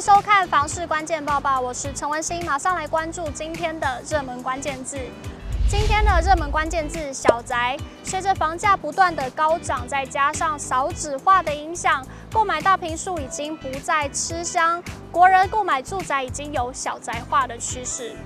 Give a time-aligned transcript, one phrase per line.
[0.00, 4.98] 收看房市关键报报，我是陈文心，马上来关注今天的热门关键字。
[5.68, 7.76] 今天的热门关键字：小宅。
[8.02, 12.02] 随着房价不断的高涨，再加上少子化的影响，
[12.32, 14.82] 购买大平数已经不再吃香，
[15.12, 18.16] 国人购买住宅已经有小宅化的趋势。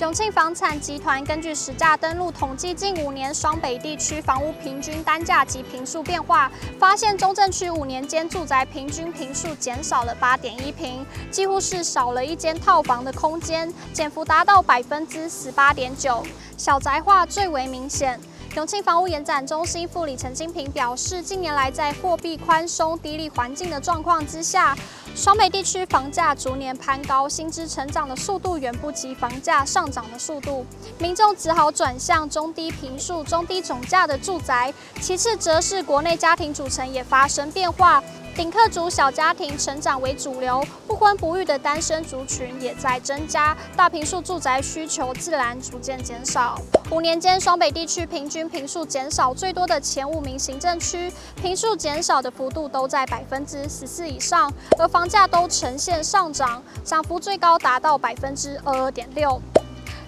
[0.00, 16.24] 永庆房产集团根据实价登录统计，近五年双北地区房屋平均单价及坪数变化，发现中正区五年间住宅平均坪数减少了八点一坪，几乎是少了一间套房的空间，减幅达到百分之十八点九，
[16.56, 18.18] 小宅化最为明显。
[18.56, 24.76] 永庆房屋研展中心副理陈金平表示，近年来在货币宽松、低利环境的状况之下，
[25.14, 30.66] 双北地区房价逐年攀高，薪资成长的速度远不及房价上涨的速度，
[30.98, 34.74] 民众只好转向中低平数、中低总价的住宅。
[35.00, 38.02] 其次，则是国内家庭组成也发生变化。
[38.36, 46.58] 顶客族小家庭成长为主流，不婚不育的单身族群也在增加，大坪数住宅需求自然逐渐减少。
[46.90, 59.40] 五年间，双北地区平均坪数减少最多的前五名行政区，坪数减少的幅度都在百分之十四以上，而房价都呈现上涨，涨幅最高达到百分之二二点六。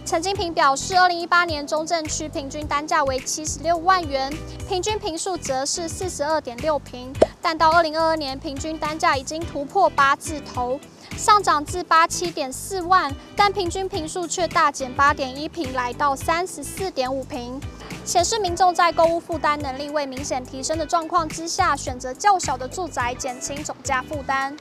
[0.05, 4.31] 陈金平表示，二零一八年中正区平均单价为七十六万元，
[4.69, 10.79] 平均坪数则是四十二点六坪，但到二零二二年，平均单价已经突破八字头，
[11.17, 17.59] 上涨至八七点四万，但平均坪数却大减八点一坪，来到三十四点五坪，
[18.05, 24.55] 显示民众在购物负担能力未明显提升的状况之下，选择较小的住宅，减轻总价负担。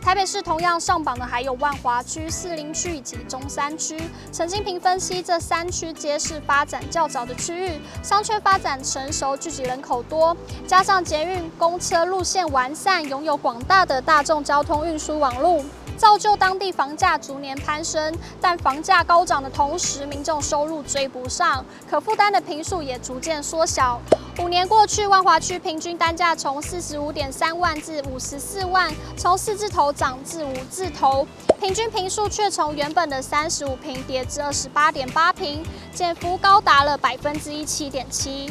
[0.00, 4.00] 台北市同样上榜的还有万华区、士林区以及中山区。
[4.32, 10.34] 陈金平分析，这三区皆是发展较早的区域，商圈发展成熟，聚集人口多，
[10.66, 15.62] 加上捷运、公车路线完善，拥有广大的大众交通运输网络，
[15.98, 18.14] 造就当地房价逐年攀升。
[18.40, 24.00] 但房价高涨的同时，民众收入追不上，可负担的坪数也逐渐缩小。
[24.38, 31.26] 五年过去，万华区平均单价从四十五点三万至五十四万，从四字头涨至五字头，
[31.60, 38.48] 平均坪数却从原本的三十五坪跌至二十八点八坪，减幅高达了百分之一七点七。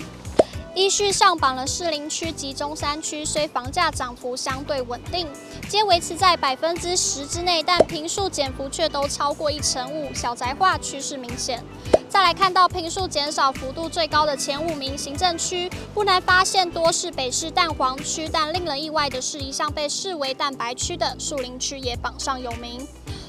[0.77, 5.27] 依序上榜的士林区及中山区，虽房价涨幅相对稳定，
[5.67, 11.63] 皆维持在百分之十之内，但坪数减幅却都超过一成五，小宅化趋势明显。
[12.07, 22.88] 再来看到坪数减少幅度最高的前五名行政区，不难发现多是北市蛋黄区，但令人意外的是，一向被视为蛋白区的树林区也榜上有名。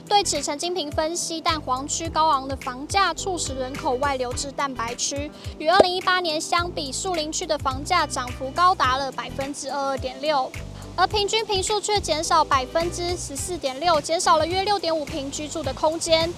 [0.09, 10.51] 对此，陈金平分析，但黄区高昂的房价促使人口外流至蛋白区，与二零一八年相比，树林区的房价涨幅高达了百分之二二点六，
[10.97, 16.33] 而平均平数却减少百分之十四点六，减少了约六点五平居住的空间。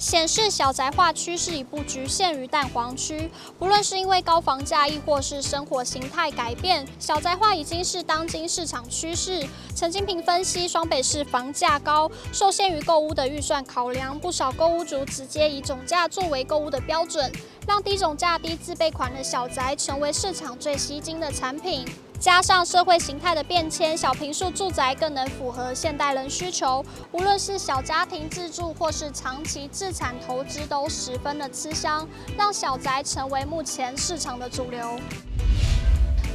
[0.00, 9.46] 显示小宅化趋势已不局限于蛋黄区，不论是因为高房价，亦或是生活形态改变，小宅化已经是当今市场趋势。
[9.76, 17.30] 陈金平分析，双北市房价高，受限于购屋的预算考量，不少购屋族直接以总价作为购屋的标准，
[17.70, 21.86] 让低总价、低自备款的小宅成为市场最吸睛的产品。
[22.18, 26.84] 加上社会形态的变迁，小平数住宅更能符合现代人需求。
[27.12, 34.98] 无论是小家庭自住，或是长期自产投资，都十分的吃香，让小宅成为目前市场的主流。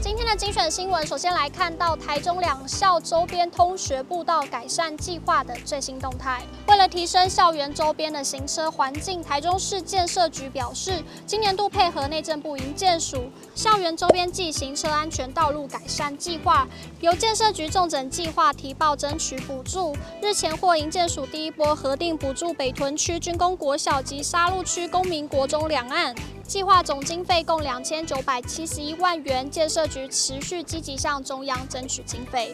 [0.06, 6.44] 今天的精选新闻，首先来看到台中两校周边通学步道改善计划的最新动态。
[6.68, 16.68] 为了提升校园周边的行车环境，台中市建设局表示，今年度配合内政部营建署校园周边暨行车安全道路改善计划，
[17.00, 19.98] 由建设局重整计划提报争取补助。
[20.22, 26.14] 日前获营建署第一波核定补助北屯区军工国小及沙鹿区公民国中两案。
[26.48, 32.54] 计划总经费共两千九百七十一万元，建设局持续积极向中央争取经费。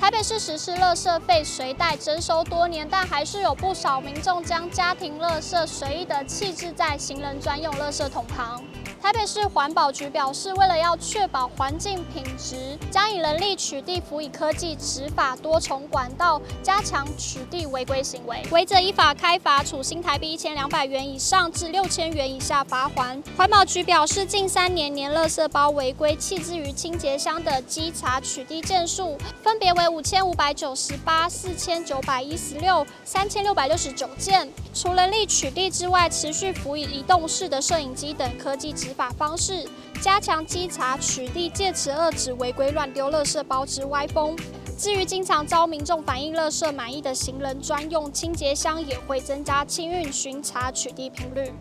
[0.00, 8.64] 台北市实施垃圾费随袋征收多年，但还是有不少民众将家庭垃圾随意的弃置在行人专用垃圾桶旁。
[9.02, 18.42] 台北市环保局表示，为了要确保环境品质，将以人力取缔辅以科技执法多重管道，加强取缔违规行为。
[18.50, 23.20] 违者依法开罚，处新台币一千两百元以上至六千元以下罚锾。
[23.38, 34.46] 环保局表示，近三年年垃圾包违规弃置于清洁箱的稽查取缔件数，分别为五千五百九十八、四千九百一十六、三千六百六十九件。
[34.74, 39.68] 除人力取缔之外，持续辅以移动式的摄影机等科技执执法方式，
[40.02, 44.36] 加强稽查取缔，借此遏止违规乱丢垃圾包之歪风。
[44.76, 51.52] 至于经常遭民众反映垃圾满溢的行人专用清洁箱，也会增加清运巡查取缔频率。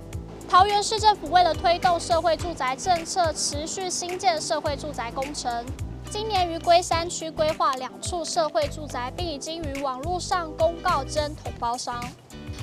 [0.49, 5.63] 桃园市政府为了推动社会住宅政策，持续新建社会住宅工程。
[6.09, 12.03] 今年于龟山区规划两处社会住宅，并已经于网络上公告征统包商。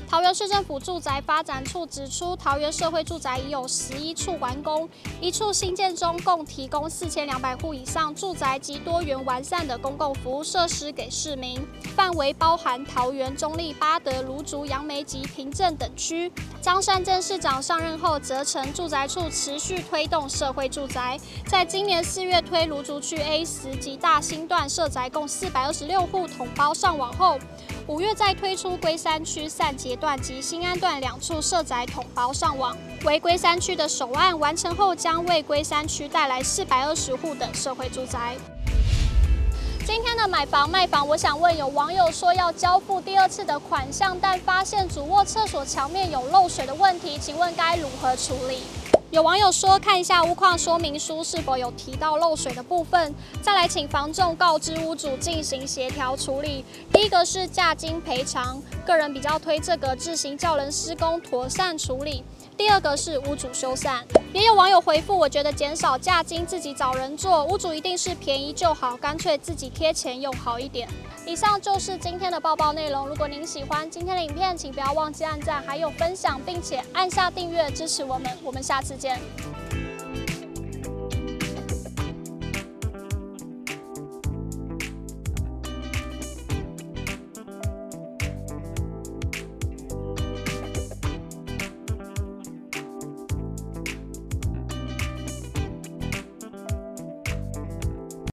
[0.08, 4.88] 桃园市政府住宅发展处指出，桃园社会住宅已有十一处完工，
[5.20, 11.66] 一处新建中，共提供四千两百户以上住宅及多元完善的公共服务设施给市民，
[11.96, 16.32] 范围包含桃园中坜、八德、芦竹、杨梅及平镇等区。
[16.60, 27.38] 张善镇市长上任后，责成住宅处持续推动社会住宅，在今年四月推芦竹区 A 十及大兴段社宅共四百二十六户统包上网后，
[27.88, 38.34] 五月再推出龟山区善捷段及新安段两处社宅统包上网，为龟山区的首案，完成后将为龟山区带来四百二十户的社会住宅。
[39.86, 48.64] 今天的买房卖房，我想问有网友说要交付第二次的款项，但发现主卧厕所墙面有漏水的问题，请问该如何处理？
[49.12, 56.64] 有网友说，看一下屋况说明书是否有提到漏水的部分，再来请房仲告知屋主进行协调处理。
[56.92, 62.24] 第一个是价金赔偿，个人比较推这个自行叫人施工妥善处理。
[62.56, 64.00] 第二个是屋主修缮。
[64.32, 70.88] 也有网友回复，我觉得减少价金自己找人做，屋主一定是便宜就好，干脆自己贴钱用好一点。
[71.26, 73.08] 以上就是今天的报报内容。
[73.08, 78.30] 如果您喜欢今天的影片，请不要忘记按赞，还有分享，并且按下订阅支持我们。
[78.42, 79.20] 我们下次见。